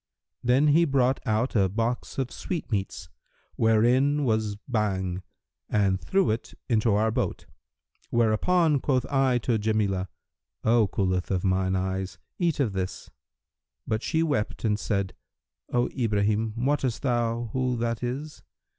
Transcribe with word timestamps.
'[FN#338] 0.00 0.40
Then 0.44 0.66
he 0.68 0.84
brought 0.86 1.20
out 1.26 1.54
a 1.54 1.68
box 1.68 2.16
of 2.16 2.30
sweetmeats, 2.32 3.10
wherein 3.56 4.24
was 4.24 4.56
Bhang 4.66 5.22
and 5.68 6.00
threw 6.00 6.30
it 6.30 6.54
into 6.70 6.94
our 6.94 7.10
boat: 7.10 7.44
whereupon 8.08 8.80
quoth 8.80 9.04
I 9.12 9.36
to 9.40 9.58
Jamilah, 9.58 10.08
'O 10.64 10.88
coolth 10.88 11.30
of 11.30 11.44
mine 11.44 11.76
eyes, 11.76 12.16
eat 12.38 12.60
of 12.60 12.72
this.' 12.72 13.10
But 13.86 14.02
she 14.02 14.22
wept 14.22 14.64
and 14.64 14.78
said, 14.80 15.12
'O 15.70 15.90
Ibrahim, 15.90 16.54
wottest 16.56 17.02
thou 17.02 17.50
who 17.52 17.76
that 17.76 18.02
is?' 18.02 18.42